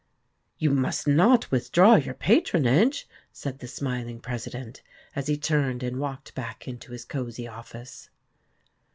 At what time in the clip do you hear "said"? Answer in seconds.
3.31-3.59